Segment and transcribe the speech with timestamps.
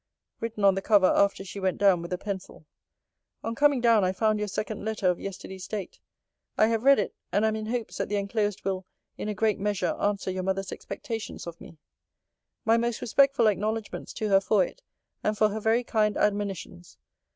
[0.39, 2.65] Written on the cover, after she went down, with a pencil:
[3.43, 5.99] On coming down, I found your second letter of yesterday's date.*
[6.57, 8.87] I have read it; and am in hopes that the enclosed will
[9.19, 11.67] in a great measure answer your mother's expectations of me.
[11.67, 12.77] * See the next letter.
[12.77, 14.81] My most respectful acknowledgements to her for it,
[15.23, 16.97] and for her very kind admonitions.